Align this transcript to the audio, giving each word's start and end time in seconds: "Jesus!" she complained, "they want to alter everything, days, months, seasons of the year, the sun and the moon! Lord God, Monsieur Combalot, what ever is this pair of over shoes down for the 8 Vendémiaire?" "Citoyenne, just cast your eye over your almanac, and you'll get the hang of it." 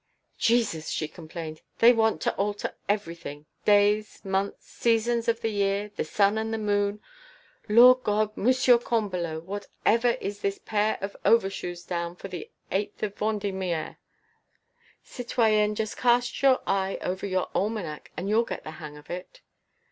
"Jesus!" 0.39 0.89
she 0.89 1.07
complained, 1.07 1.61
"they 1.77 1.93
want 1.93 2.21
to 2.21 2.33
alter 2.33 2.73
everything, 2.89 3.45
days, 3.65 4.19
months, 4.25 4.65
seasons 4.65 5.27
of 5.27 5.41
the 5.41 5.51
year, 5.51 5.91
the 5.95 6.03
sun 6.03 6.39
and 6.39 6.51
the 6.51 6.57
moon! 6.57 6.99
Lord 7.69 8.01
God, 8.03 8.35
Monsieur 8.35 8.79
Combalot, 8.79 9.43
what 9.43 9.67
ever 9.85 10.13
is 10.13 10.39
this 10.39 10.57
pair 10.57 10.97
of 11.01 11.15
over 11.23 11.51
shoes 11.51 11.83
down 11.83 12.15
for 12.15 12.29
the 12.29 12.49
8 12.71 12.97
Vendémiaire?" 12.97 13.97
"Citoyenne, 15.03 15.75
just 15.75 15.97
cast 15.97 16.41
your 16.41 16.61
eye 16.65 16.97
over 17.03 17.27
your 17.27 17.49
almanac, 17.53 18.09
and 18.17 18.27
you'll 18.27 18.43
get 18.43 18.63
the 18.63 18.71
hang 18.81 18.97
of 18.97 19.07
it." 19.11 19.41